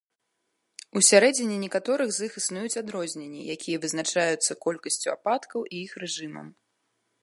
Усярэдзіне 0.99 1.57
некаторых 1.65 2.09
з 2.17 2.29
іх 2.29 2.33
існуюць 2.43 2.79
адрозненні, 2.83 3.41
якія 3.57 3.77
вызначаюцца 3.87 4.61
колькасцю 4.69 5.07
ападкаў 5.17 5.59
і 5.73 5.87
іх 5.87 5.91
рэжымам. 6.05 6.47